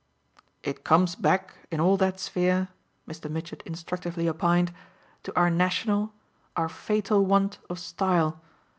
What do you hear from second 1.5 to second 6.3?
in all that sphere," Mr. Mitchett instructively opined, "to our national,